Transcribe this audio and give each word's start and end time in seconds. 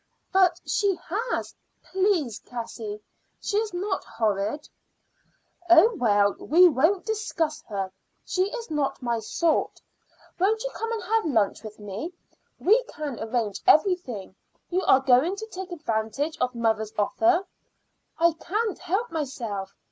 "But 0.33 0.59
she 0.65 0.95
has." 0.95 1.53
"Please, 1.83 2.39
Cassie, 2.43 3.03
she 3.39 3.57
is 3.57 3.71
not 3.71 4.03
horrid." 4.03 4.67
"Oh, 5.69 5.93
well, 5.93 6.33
we 6.39 6.67
won't 6.67 7.05
discuss 7.05 7.61
her. 7.67 7.91
She 8.25 8.45
is 8.51 8.71
not 8.71 9.03
my 9.03 9.19
sort. 9.19 9.79
Won't 10.39 10.63
you 10.63 10.71
come 10.73 10.91
and 10.91 11.03
have 11.03 11.25
lunch 11.25 11.61
with 11.63 11.77
me, 11.79 12.11
and 12.57 12.67
we 12.67 12.83
can 12.85 13.19
arrange 13.19 13.61
everything? 13.67 14.33
You 14.71 14.81
are 14.85 15.01
going 15.01 15.35
to 15.35 15.45
take 15.51 15.71
advantage 15.71 16.35
of 16.39 16.55
mother's 16.55 16.93
offer?" 16.97 17.45
"I 18.17 18.31
can't 18.39 18.79
help 18.79 19.11
myself. 19.11 19.75